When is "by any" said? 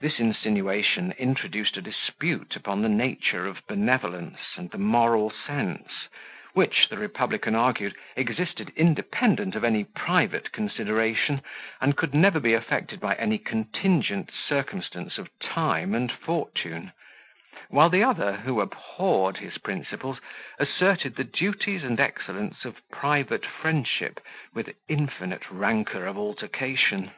13.00-13.36